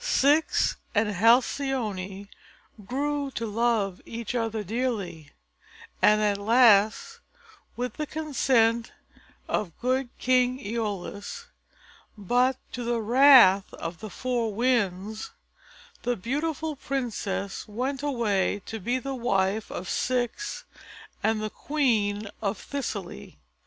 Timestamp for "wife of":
19.13-19.87